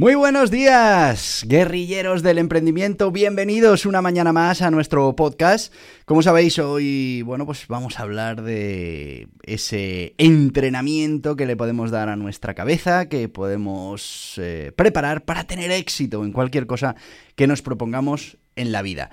[0.00, 3.10] Muy buenos días, guerrilleros del emprendimiento.
[3.10, 5.74] Bienvenidos una mañana más a nuestro podcast.
[6.04, 12.10] Como sabéis, hoy, bueno, pues vamos a hablar de ese entrenamiento que le podemos dar
[12.10, 16.94] a nuestra cabeza, que podemos eh, preparar para tener éxito en cualquier cosa
[17.34, 19.10] que nos propongamos en la vida.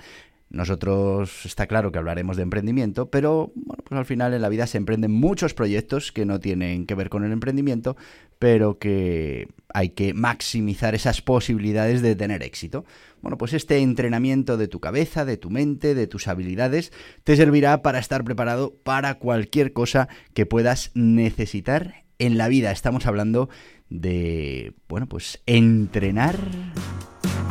[0.48, 4.66] Nosotros está claro que hablaremos de emprendimiento, pero bueno, pues al final en la vida
[4.68, 7.96] se emprenden muchos proyectos que no tienen que ver con el emprendimiento,
[8.38, 12.84] pero que hay que maximizar esas posibilidades de tener éxito.
[13.22, 16.92] Bueno, pues este entrenamiento de tu cabeza, de tu mente, de tus habilidades,
[17.24, 22.70] te servirá para estar preparado para cualquier cosa que puedas necesitar en la vida.
[22.70, 23.48] Estamos hablando
[23.88, 26.38] de, bueno, pues entrenar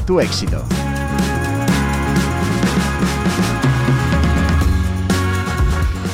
[0.05, 0.65] tu éxito.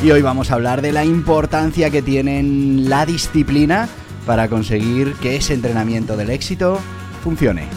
[0.04, 3.88] Y hoy vamos a hablar de la importancia que tiene la disciplina
[4.26, 6.80] para conseguir que ese entrenamiento del éxito
[7.24, 7.68] funcione.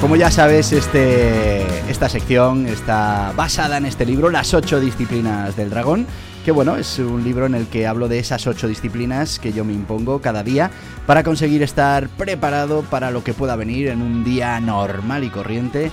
[0.00, 5.70] Como ya sabes, este, esta sección está basada en este libro, Las ocho disciplinas del
[5.70, 6.06] dragón,
[6.44, 9.64] que bueno, es un libro en el que hablo de esas ocho disciplinas que yo
[9.64, 10.70] me impongo cada día
[11.06, 15.90] para conseguir estar preparado para lo que pueda venir en un día normal y corriente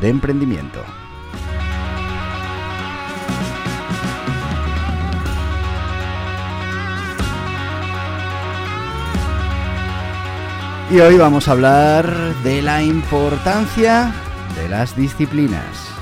[0.00, 0.80] de emprendimiento.
[10.90, 12.06] Y hoy vamos a hablar
[12.44, 14.12] de la importancia
[14.54, 15.96] de las disciplinas.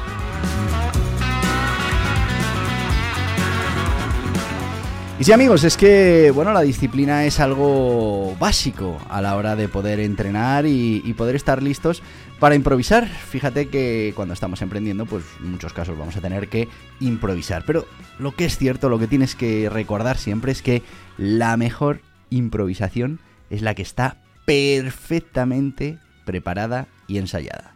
[5.16, 9.68] Y sí amigos, es que bueno, la disciplina es algo básico a la hora de
[9.68, 12.02] poder entrenar y, poder estar listos
[12.40, 13.06] para improvisar.
[13.06, 17.62] Fíjate que cuando estamos emprendiendo, pues en muchos casos vamos a tener que improvisar.
[17.64, 17.86] Pero
[18.18, 20.82] lo que es cierto, lo que tienes que recordar siempre es que
[21.16, 22.00] la mejor
[22.30, 23.20] improvisación
[23.50, 27.72] es la que está perfectamente preparada y ensayada.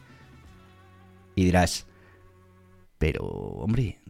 [1.37, 1.87] Y dirás,
[2.99, 4.01] pero hombre,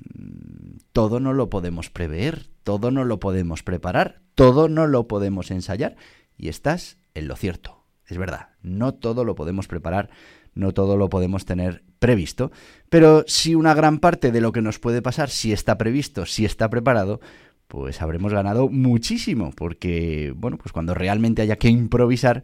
[0.92, 5.96] todo no lo podemos prever, todo no lo podemos preparar, todo no lo podemos ensayar.
[6.36, 10.10] Y estás en lo cierto, es verdad, no todo lo podemos preparar,
[10.52, 12.52] no todo lo podemos tener previsto,
[12.90, 16.44] pero si una gran parte de lo que nos puede pasar, si está previsto, si
[16.44, 17.20] está preparado,
[17.68, 22.42] pues habremos ganado muchísimo, porque, bueno, pues cuando realmente haya que improvisar,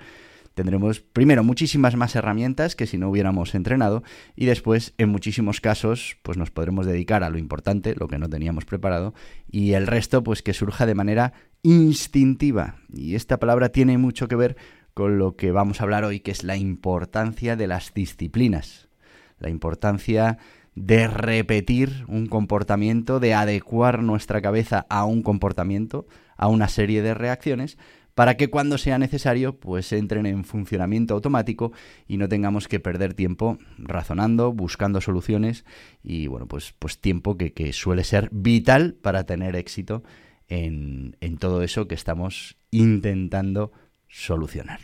[0.55, 4.03] tendremos primero muchísimas más herramientas que si no hubiéramos entrenado
[4.37, 8.29] y después en muchísimos casos pues nos podremos dedicar a lo importante, lo que no
[8.29, 9.15] teníamos preparado
[9.51, 11.33] y el resto pues que surja de manera
[11.63, 12.77] instintiva.
[12.93, 14.57] Y esta palabra tiene mucho que ver
[14.95, 18.89] con lo que vamos a hablar hoy, que es la importancia de las disciplinas,
[19.39, 20.39] la importancia
[20.77, 27.15] de repetir un comportamiento, de adecuar nuestra cabeza a un comportamiento, a una serie de
[27.15, 27.79] reacciones,
[28.15, 31.73] para que cuando sea necesario, pues entren en funcionamiento automático
[32.07, 35.65] y no tengamos que perder tiempo razonando, buscando soluciones
[36.03, 40.03] y bueno, pues, pues tiempo que, que suele ser vital para tener éxito
[40.49, 43.73] en, en todo eso que estamos intentando
[44.09, 44.81] solucionar.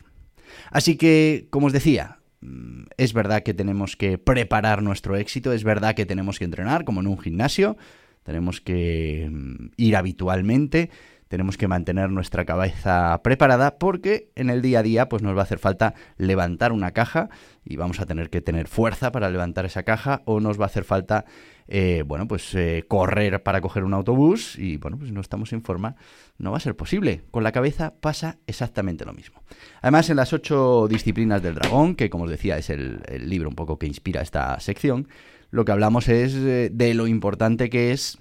[0.70, 5.64] Así que, como os decía, Mm, es verdad que tenemos que preparar nuestro éxito, es
[5.64, 7.76] verdad que tenemos que entrenar como en un gimnasio,
[8.22, 10.90] tenemos que mm, ir habitualmente,
[11.30, 15.40] tenemos que mantener nuestra cabeza preparada porque en el día a día pues nos va
[15.40, 17.30] a hacer falta levantar una caja
[17.64, 20.66] y vamos a tener que tener fuerza para levantar esa caja o nos va a
[20.66, 21.26] hacer falta
[21.68, 25.62] eh, bueno pues eh, correr para coger un autobús y bueno pues no estamos en
[25.62, 25.94] forma
[26.36, 27.22] no va a ser posible.
[27.30, 29.44] Con la cabeza pasa exactamente lo mismo.
[29.82, 33.54] Además en las ocho disciplinas del dragón que como os decía es el, libro un
[33.54, 35.06] poco que inspira esta sección
[35.52, 38.18] lo que hablamos es eh, de lo importante que es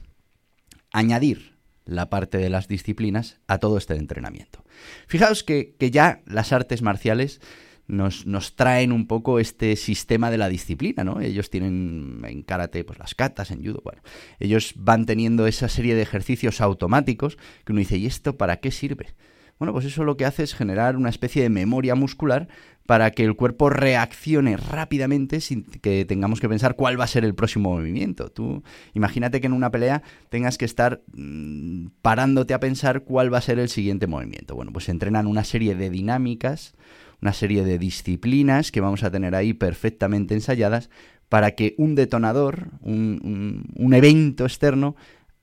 [0.92, 1.59] añadir
[1.90, 4.64] la parte de las disciplinas a todo este entrenamiento.
[5.08, 7.42] Fijaos que, que ya las artes marciales
[7.88, 11.22] nos, nos, traen un poco este sistema de la disciplina, ¿no?
[11.22, 14.02] Ellos tienen en karate, pues las katas, en judo, bueno,
[14.40, 18.70] ellos van teniendo esa serie de ejercicios automáticos que uno dice, ¿y esto para qué
[18.70, 19.08] sirve?
[19.58, 22.48] Bueno, pues eso lo que hace es generar una especie de memoria muscular
[22.90, 27.24] para que el cuerpo reaccione rápidamente sin que tengamos que pensar cuál va a ser
[27.24, 28.32] el próximo movimiento.
[28.32, 28.64] Tú
[28.96, 33.42] imagínate que en una pelea tengas que estar mm, parándote a pensar cuál va a
[33.42, 34.56] ser el siguiente movimiento.
[34.56, 36.74] Bueno, pues se entrenan una serie de dinámicas,
[37.22, 40.90] una serie de disciplinas que vamos a tener ahí perfectamente ensayadas
[41.30, 44.96] para que un detonador, un, evento externo,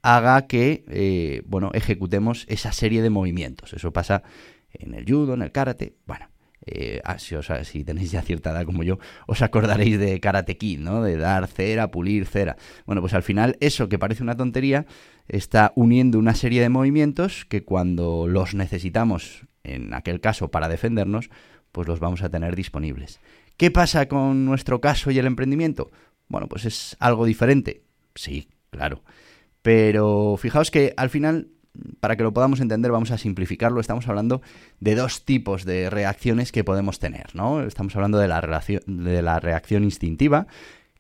[0.03, 3.73] haga que, eh, bueno, ejecutemos esa serie de movimientos.
[3.73, 4.25] Eso pasa
[4.73, 6.27] en el judo, en el karate, bueno.
[6.67, 11.03] Eh, ah, si, tenéis ya cierta edad como yo, os acordaréis de Karate Kid, ¿no?
[11.03, 12.57] De dar cera, pulir cera.
[12.87, 14.87] Bueno, pues al final eso que parece una tontería
[15.29, 21.31] está uniendo una serie de movimientos que cuando los necesitamos, en aquel caso para defendernos,
[21.71, 23.21] pues los vamos a tener disponibles.
[23.57, 25.91] ¿Qué pasa con nuestro caso y el emprendimiento?
[26.29, 27.85] Bueno, pues es algo diferente.
[28.15, 29.03] Sí, claro.
[29.63, 31.49] Pero fijaos que al final,
[32.01, 33.81] para que lo podamos entender, vamos a simplificarlo.
[33.81, 34.43] Estamos hablando
[34.81, 37.63] de dos tipos de reacciones que podemos tener, ¿no?
[37.63, 38.41] Estamos hablando de la,
[38.87, 40.47] de la reacción instintiva,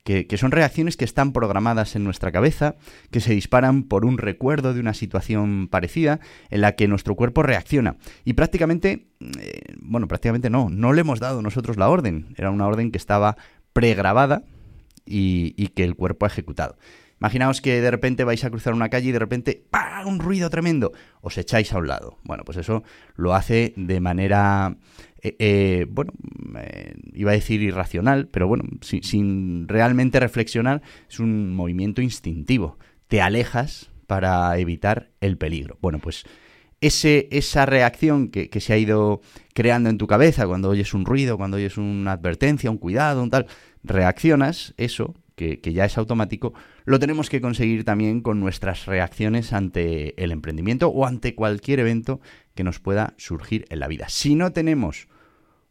[0.07, 2.77] que, son reacciones que están programadas en nuestra cabeza,
[3.11, 7.43] que se disparan por un recuerdo de una situación parecida en la que nuestro cuerpo
[7.43, 7.97] reacciona.
[8.25, 9.09] Y prácticamente,
[9.41, 12.29] eh, bueno, prácticamente no, no le hemos dado nosotros la orden.
[12.37, 13.37] Era una orden que estaba
[13.73, 14.45] pregrabada
[15.05, 16.77] y, y que el cuerpo ha ejecutado.
[17.21, 20.05] Imaginaos que de repente vais a cruzar una calle y de repente ¡pah!
[20.07, 22.19] un ruido tremendo, os echáis a un lado.
[22.25, 22.83] Bueno, pues eso
[23.17, 24.77] lo hace de manera
[25.27, 26.13] eh, eh, bueno,
[26.59, 32.79] eh, iba a decir irracional, pero bueno, sin, realmente reflexionar, es un movimiento instintivo.
[33.09, 35.79] Te alejas para evitar el peligro.
[35.81, 36.25] Bueno, pues
[36.81, 39.21] ese, esa reacción que, se ha ido
[39.53, 43.31] creando en tu cabeza cuando oyes un ruido, cuando oyes una advertencia, un cuidado, un
[43.31, 43.47] tal,
[43.83, 46.55] reaccionas, eso, que, que, ya es automático,
[46.85, 52.21] lo tenemos que conseguir también con nuestras reacciones ante el emprendimiento o ante cualquier evento
[52.55, 54.09] que nos pueda surgir en la vida.
[54.09, 55.09] Si no tenemos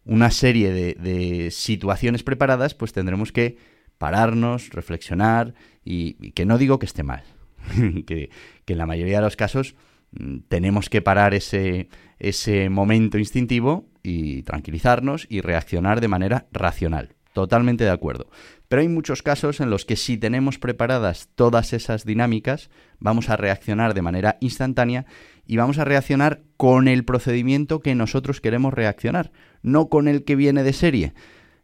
[0.05, 3.57] una serie de, situaciones preparadas, pues tendremos que
[3.97, 7.23] pararnos, reflexionar y, que no digo que esté mal,
[8.05, 8.29] que,
[8.67, 9.75] en la mayoría de los casos
[10.11, 11.89] mm, tenemos que parar ese,
[12.19, 17.14] ese momento instintivo y tranquilizarnos y reaccionar de manera racional.
[17.35, 18.29] Totalmente de acuerdo.
[18.69, 23.35] Pero hay muchos casos en los que si tenemos preparadas todas esas dinámicas, vamos a
[23.35, 25.05] reaccionar de manera instantánea
[25.45, 29.33] y vamos a reaccionar con el procedimiento que nosotros queremos reaccionar,
[29.63, 31.13] no con el que viene de serie.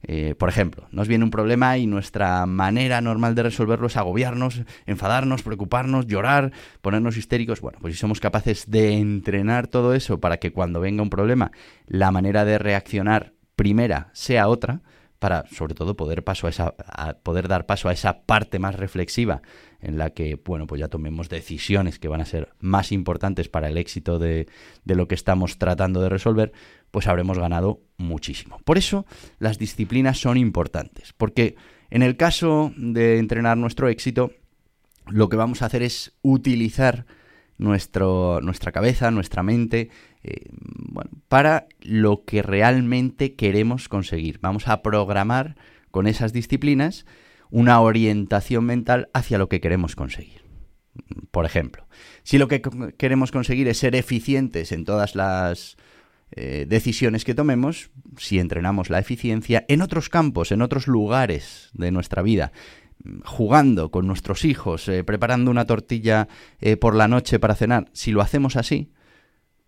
[0.03, 4.63] Eh, por ejemplo, nos viene un problema y nuestra manera normal de resolverlo es agobiarnos,
[4.87, 6.51] enfadarnos, preocuparnos, llorar,
[6.81, 7.61] ponernos histéricos.
[7.61, 11.53] Bueno, pues si somos capaces de entrenar todo eso para que cuando venga un problema
[11.87, 14.81] la manera de reaccionar primera sea otra,
[15.21, 19.43] para sobre todo poder dar paso a esa parte más reflexiva
[19.79, 23.69] en la que bueno pues ya tomemos decisiones que van a ser más importantes para
[23.69, 24.47] el éxito de,
[24.83, 26.53] de lo que estamos tratando de resolver
[26.89, 28.59] pues habremos ganado muchísimo.
[28.65, 29.05] Por eso
[29.37, 31.55] las disciplinas son importantes porque
[31.91, 34.31] en el caso de entrenar nuestro éxito
[35.05, 37.05] lo que vamos a hacer es utilizar
[37.61, 39.89] nuestro, nuestra cabeza, nuestra mente,
[40.23, 44.39] eh, bueno, para lo que realmente queremos conseguir.
[44.41, 45.55] Vamos a programar
[45.91, 47.05] con esas disciplinas
[47.51, 50.41] una orientación mental hacia lo que queremos conseguir.
[51.29, 51.87] Por ejemplo,
[52.23, 52.61] si lo que
[52.97, 55.77] queremos conseguir es ser eficientes en todas las
[56.31, 61.91] eh, decisiones que tomemos, si entrenamos la eficiencia en otros campos, en otros lugares de
[61.91, 62.51] nuestra vida,
[63.25, 66.27] jugando con nuestros hijos, eh, preparando una tortilla
[66.59, 68.91] eh, por la noche para cenar, si lo hacemos así,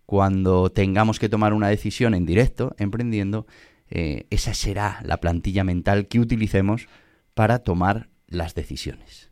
[0.06, 3.46] cuando tengamos que tomar una decisión en directo, emprendiendo,
[3.88, 6.88] eh, esa será la plantilla mental que utilicemos
[7.34, 9.30] para tomar las decisiones.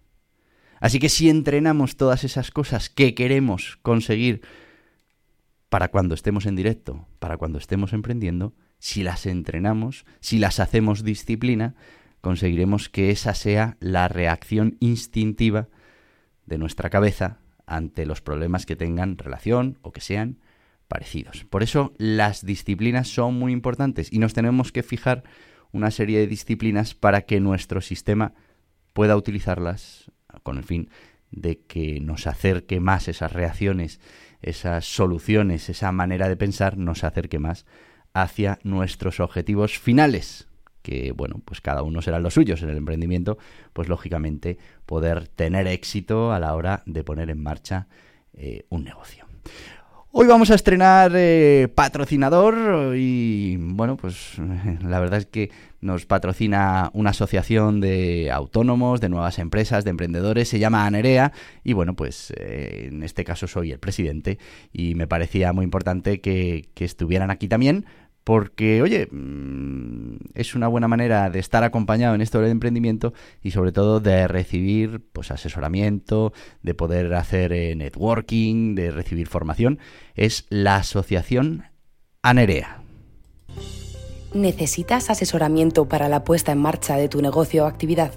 [0.81, 4.43] Así que si entrenamos todas esas cosas que queremos conseguir
[5.69, 11.05] para cuando estemos en directo, para cuando estemos emprendiendo, si las entrenamos, si las hacemos
[11.05, 11.77] disciplina,
[12.23, 15.69] conseguiremos que esa sea la reacción instintiva
[16.47, 20.39] de nuestra cabeza ante los problemas que tengan relación o que sean
[20.89, 21.45] parecidos.
[21.45, 25.25] Por eso las disciplinas son muy importantes y nos tenemos que fijar
[25.73, 28.35] una serie de disciplinas para que nuestro sistema
[28.93, 30.11] pueda utilizarlas
[30.43, 30.91] con el fin
[31.31, 34.01] de que nos acerque más esas reacciones,
[34.43, 37.65] esas soluciones, esa manera de pensar, nos acerque más
[38.13, 40.47] hacia nuestros objetivos finales,
[40.83, 43.39] que bueno, pues cada uno será los suyos en el emprendimiento,
[43.73, 47.87] pues lógicamente poder tener éxito a la hora de poner en marcha
[48.35, 49.27] eh, un negocio.
[50.15, 54.35] Hoy vamos a estrenar eh, patrocinador y bueno, pues
[54.83, 60.51] la verdad es que nos patrocina una asociación de autónomos, de nuevas empresas, de emprendedores,
[60.51, 61.33] se llama Anerea
[61.65, 64.39] y bueno, pues eh, en este caso soy el presidente
[64.71, 67.87] y me parecía muy importante que, que estuvieran aquí también
[68.25, 73.13] porque, oye, mm, es una buena manera de estar acompañado en esto del emprendimiento
[73.43, 79.79] y sobre todo de recibir pues asesoramiento, de poder hacer eh, networking, de recibir formación,
[80.15, 81.65] es la asociación
[82.23, 82.83] Anerea.
[84.35, 88.13] ¿Necesitas asesoramiento para la puesta en marcha de tu negocio o actividad?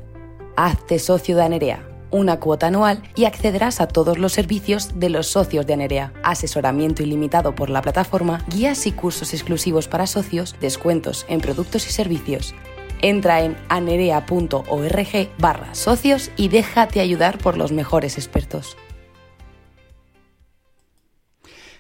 [0.56, 5.28] Hazte socio de Anerea una cuota anual y accederás a todos los servicios de los
[5.28, 6.14] socios de Anerea.
[6.24, 11.92] Asesoramiento ilimitado por la plataforma, guías y cursos exclusivos para socios, descuentos en productos y
[11.92, 12.56] servicios.
[13.02, 18.78] Entra en anerea.org barra socios y déjate ayudar por los mejores expertos.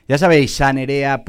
[0.07, 1.25] Ya sabéis, sanerea.org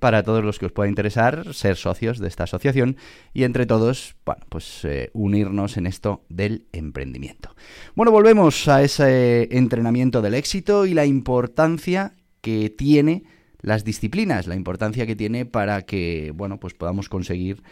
[0.00, 2.96] para todos los que os pueda interesar ser socios de esta asociación
[3.34, 7.54] y entre todos, bueno, pues eh, unirnos en esto del emprendimiento.
[7.94, 13.24] Bueno, volvemos a ese entrenamiento del éxito y la importancia que tiene
[13.60, 17.62] las disciplinas, la importancia que tiene para que, bueno, pues podamos conseguir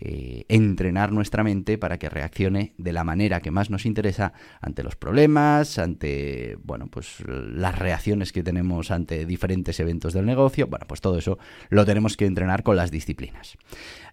[0.00, 4.82] eh, entrenar nuestra mente para que reaccione de la manera que más nos interesa ante
[4.82, 10.66] los problemas, ante bueno, pues las reacciones que tenemos ante diferentes eventos del negocio.
[10.66, 13.56] Bueno, pues todo eso lo tenemos que entrenar con las disciplinas.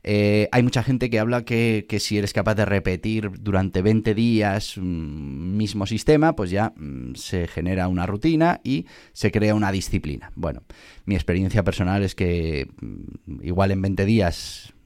[0.03, 4.77] Eh, hay mucha gente que habla que, si eres capaz de repetir durante 20 días
[4.77, 10.31] un mismo sistema, pues ya mm, se genera una rutina y se crea una disciplina.
[10.35, 10.63] Bueno,
[11.05, 14.78] mi experiencia personal es que mm, igual en 20 días Mm,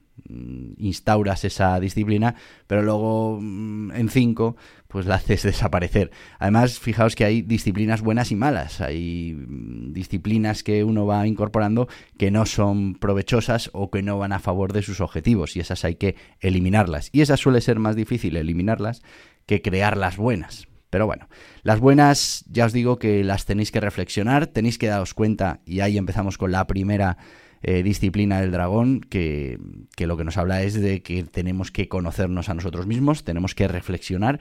[0.77, 2.35] instauras esa disciplina,
[2.67, 4.55] pero luego mm, en cinco
[4.87, 6.11] pues la haces desaparecer.
[6.39, 8.79] Además, fijaos que hay disciplinas buenas y malas.
[8.81, 11.87] Hay mm, disciplinas que uno va incorporando
[12.17, 15.83] que no son provechosas o que no van a favor de sus objetivos y esas
[15.83, 17.09] hay que eliminarlas.
[17.11, 19.01] Y esas suele ser más difícil eliminarlas
[19.45, 20.67] que crear las buenas.
[20.93, 21.27] Pero bueno,
[21.63, 25.79] las buenas ya os digo que las tenéis que reflexionar, tenéis que daros cuenta y
[25.79, 27.17] ahí empezamos con la primera
[27.63, 29.57] eh, disciplina del dragón que,
[29.95, 33.55] que lo que nos habla es de que tenemos que conocernos a nosotros mismos, tenemos
[33.55, 34.39] que reflexionar.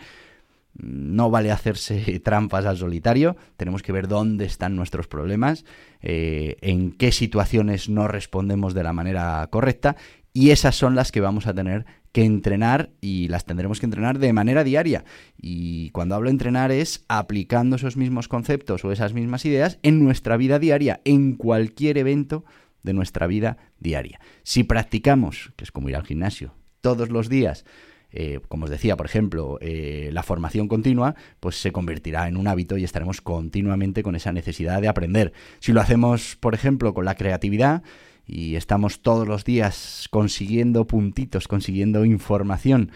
[0.74, 5.64] No vale hacerse trampas al solitario, tenemos que ver dónde están nuestros problemas,
[6.00, 9.96] eh, en qué situaciones no respondemos de la manera correcta
[10.34, 14.18] y esas son las que vamos a tener que entrenar y las tendremos que entrenar
[14.18, 15.04] de manera diaria.
[15.40, 20.02] Y cuando hablo de entrenar es aplicando esos mismos conceptos o esas mismas ideas en
[20.02, 22.44] nuestra vida diaria, en cualquier evento
[22.82, 24.20] de nuestra vida diaria.
[24.42, 27.64] Si practicamos, que es como ir al gimnasio, todos los días,
[28.10, 32.46] eh, como os decía, por ejemplo, eh, la formación continua, pues se convertirá en un
[32.46, 35.32] hábito y estaremos continuamente con esa necesidad de aprender.
[35.60, 37.82] Si lo hacemos, por ejemplo, con la creatividad
[38.26, 42.92] y estamos todos los días consiguiendo puntitos, consiguiendo información,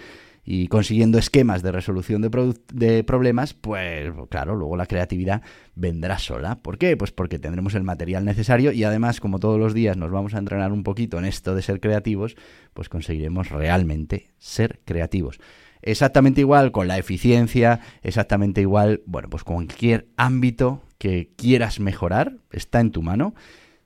[0.49, 5.43] y consiguiendo esquemas de resolución de, de, problemas, pues claro, luego la creatividad
[5.75, 6.63] vendrá sola.
[6.63, 6.97] ¿Por qué?
[6.97, 10.39] Pues porque tendremos el material necesario y además, como todos los días nos vamos a
[10.39, 12.37] entrenar un poquito en esto de ser creativos,
[12.75, 15.41] pues conseguiremos realmente ser creativos.
[15.83, 22.79] Exactamente igual con la eficiencia, exactamente igual, bueno, pues cualquier ámbito que quieras mejorar está
[22.79, 23.35] en tu mano.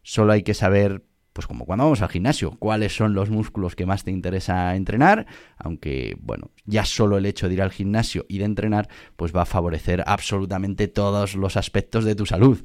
[0.03, 3.87] Solo hay que saber pues como cuando vamos al gimnasio, cuáles son los músculos que
[3.87, 8.39] más te interesa entrenar, aunque bueno, ya solo el hecho de ir al gimnasio y
[8.39, 12.59] de entrenar, pues va a favorecer absolutamente todos los aspectos de tu salud.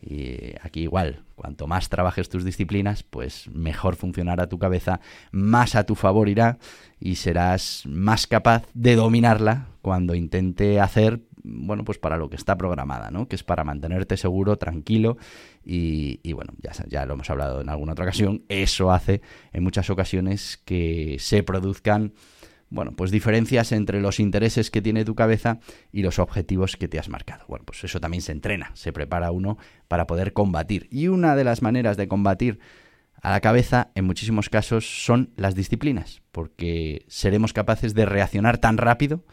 [0.00, 5.00] Y aquí igual, cuanto más trabajes tus disciplinas, pues mejor funcionará tu cabeza,
[5.32, 6.58] más a tu favor irá
[7.00, 12.56] y serás más capaz de dominarla cuando intente hacer bueno, pues para lo que está
[12.58, 13.28] programada, ¿no?
[13.28, 15.16] Que es para mantenerte seguro, tranquilo
[15.64, 19.22] y, y, bueno, ya, ya lo hemos hablado en alguna otra ocasión, eso hace
[19.52, 22.12] en muchas ocasiones que se produzcan,
[22.68, 25.60] bueno, pues diferencias entre los intereses que tiene tu cabeza
[25.92, 27.44] y los objetivos que te has marcado.
[27.46, 30.88] Bueno, pues eso también se entrena, se prepara uno para poder combatir.
[30.90, 32.58] Y una de las maneras de combatir
[33.22, 38.76] a la cabeza en muchísimos casos son las disciplinas, porque seremos capaces de reaccionar tan
[38.78, 39.24] rápido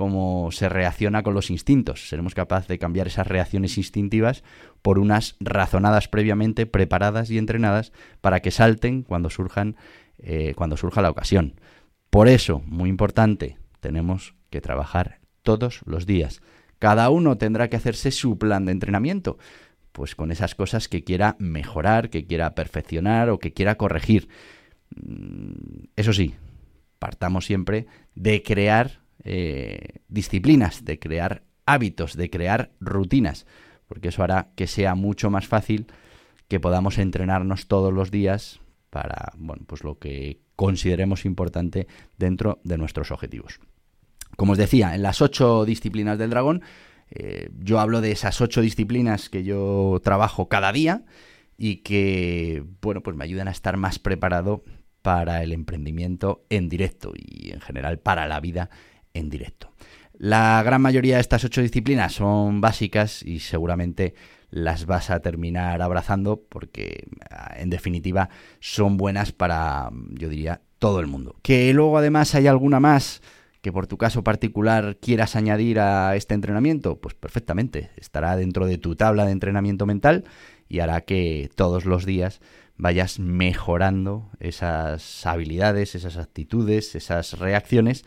[0.00, 2.08] cómo se reacciona con los instintos.
[2.08, 4.44] Seremos capaces de cambiar esas reacciones instintivas
[4.80, 7.92] por unas razonadas previamente, preparadas y entrenadas
[8.22, 9.76] para que salten cuando surjan,
[10.16, 11.60] eh, cuando surja la ocasión.
[12.08, 16.40] Por eso, muy importante, tenemos que trabajar todos los días.
[16.78, 19.36] Cada uno tendrá que hacerse su plan de entrenamiento,
[19.92, 24.30] pues con esas cosas que quiera mejorar, que quiera perfeccionar o que quiera corregir.
[24.96, 26.36] Mm, eso sí,
[26.98, 33.46] partamos siempre de crear eh, disciplinas, de crear hábitos, de crear rutinas,
[33.86, 35.86] porque eso hará que sea mucho más fácil
[36.48, 38.60] que podamos entrenarnos todos los días
[38.90, 41.86] para, bueno, pues lo que consideremos importante
[42.18, 43.60] dentro de nuestros objetivos.
[44.36, 46.62] Como os decía, en las ocho disciplinas del dragón,
[47.10, 51.04] eh, yo hablo de esas ocho disciplinas que yo trabajo cada día
[51.56, 54.64] y que, bueno, pues me ayudan a estar más preparado
[55.02, 58.70] para el emprendimiento en directo y en general para la vida
[59.14, 59.72] en directo.
[60.14, 64.14] La gran mayoría de estas ocho disciplinas son básicas y seguramente
[64.50, 67.06] las vas a terminar abrazando porque
[67.56, 71.36] en definitiva son buenas para, yo diría, todo el mundo.
[71.42, 73.22] Que luego además hay alguna más
[73.62, 78.78] que por tu caso particular quieras añadir a este entrenamiento, pues perfectamente, estará dentro de
[78.78, 80.24] tu tabla de entrenamiento mental
[80.68, 82.40] y hará que todos los días
[82.76, 88.04] vayas mejorando esas habilidades, esas actitudes, esas reacciones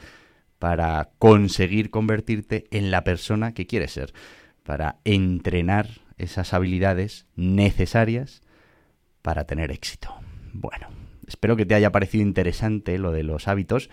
[0.64, 4.14] para conseguir convertirte en la persona que quieres ser,
[4.64, 8.42] para entrenar esas habilidades necesarias
[9.22, 10.16] para tener éxito.
[10.54, 10.88] Bueno,
[11.28, 13.90] espero que te haya parecido interesante lo de los hábitos,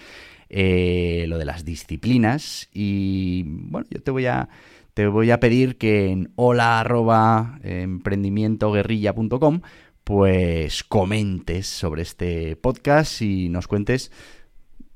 [0.49, 4.49] eh, lo de las disciplinas y bueno, yo te voy a
[4.95, 9.63] te voy a pedir que en hola emprendimientoguerrilla.com
[10.05, 14.13] pues comentes sobre este podcast y nos cuentes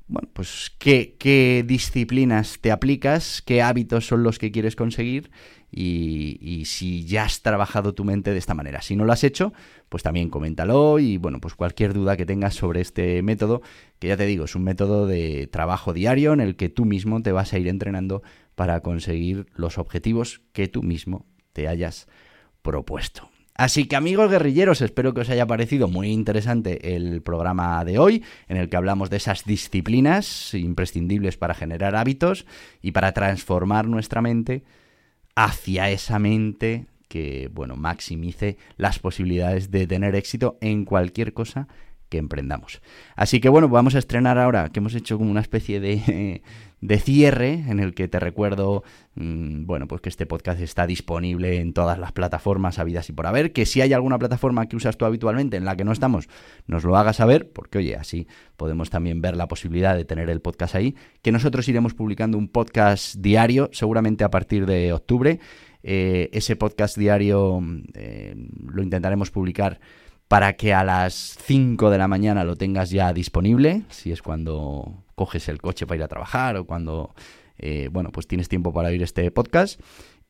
[0.07, 5.31] bueno, pues qué, disciplinas te aplicas, qué hábitos son los que quieres conseguir
[5.71, 8.81] y, si ya has trabajado tu mente de esta manera.
[8.81, 9.51] Si no lo has hecho,
[9.89, 13.61] pues también coméntalo y bueno, pues cualquier duda que tengas sobre este método,
[13.99, 17.21] que ya te digo, es un método de trabajo diario en el que tú mismo
[17.21, 18.21] te vas a ir entrenando
[18.53, 22.07] para conseguir los objetivos que tú mismo te hayas
[22.61, 23.29] propuesto.
[23.57, 28.21] Así que amigos guerrilleros, espero que os haya parecido muy interesante el programa de hoy,
[28.49, 32.45] en el que hablamos de esas disciplinas imprescindibles para generar hábitos
[32.81, 34.63] y para transformar nuestra mente
[35.35, 41.69] hacia esa mente que, bueno, maximice las posibilidades de tener éxito en cualquier cosa
[42.09, 42.81] que emprendamos.
[43.15, 46.41] Así que bueno, vamos a estrenar ahora que hemos hecho como una especie de,
[46.81, 48.83] de cierre en el que te recuerdo,
[49.15, 53.27] mm, bueno, pues que este podcast está disponible en todas las plataformas habidas y por
[53.27, 56.27] haber, que si hay alguna plataforma que usas tú habitualmente en la que no estamos,
[56.67, 60.41] nos lo hagas saber, porque oye, así podemos también ver la posibilidad de tener el
[60.41, 65.39] podcast ahí, que nosotros iremos publicando un podcast diario, seguramente a partir de octubre.
[65.87, 67.61] Eh, ese podcast diario
[67.93, 68.33] eh,
[68.65, 69.79] lo intentaremos publicar
[70.27, 75.03] para que a las 5 de la mañana lo tengas ya disponible, si es cuando
[75.15, 77.13] coges el coche para ir a trabajar o cuando,
[77.57, 79.79] eh, bueno, pues tienes tiempo para oír este podcast.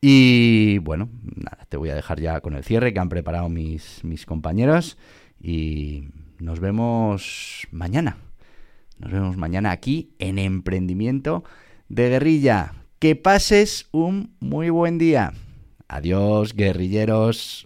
[0.02, 4.04] Y bueno, nada, te voy a dejar ya con el cierre que han preparado mis,
[4.04, 4.98] mis compañeros
[5.42, 8.18] y nos vemos mañana.
[9.00, 11.44] Nos vemos mañana aquí en Emprendimiento
[11.90, 12.74] de Guerrilla.
[13.00, 15.34] Que pases un muy buen día.
[15.88, 17.66] Adiós, guerrilleros.